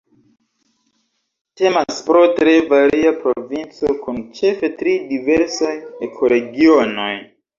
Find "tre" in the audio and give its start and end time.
2.39-2.55